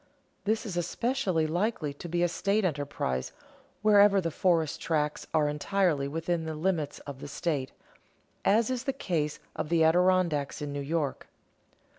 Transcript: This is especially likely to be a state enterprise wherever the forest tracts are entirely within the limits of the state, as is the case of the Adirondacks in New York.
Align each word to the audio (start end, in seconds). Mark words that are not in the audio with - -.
This 0.45 0.65
is 0.65 0.77
especially 0.77 1.45
likely 1.45 1.93
to 1.93 2.09
be 2.09 2.23
a 2.23 2.27
state 2.27 2.65
enterprise 2.65 3.33
wherever 3.83 4.19
the 4.19 4.31
forest 4.31 4.81
tracts 4.81 5.27
are 5.31 5.47
entirely 5.47 6.07
within 6.07 6.45
the 6.45 6.55
limits 6.55 6.97
of 7.01 7.19
the 7.19 7.27
state, 7.27 7.71
as 8.43 8.71
is 8.71 8.85
the 8.85 8.93
case 8.93 9.37
of 9.55 9.69
the 9.69 9.83
Adirondacks 9.83 10.59
in 10.59 10.73
New 10.73 10.81
York. 10.81 11.27